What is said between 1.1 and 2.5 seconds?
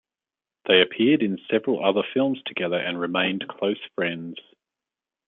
in several other films